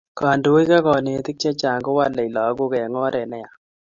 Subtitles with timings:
[0.19, 3.53] kandoik ak kanetik chechang kowalei lakok eng oret neyaa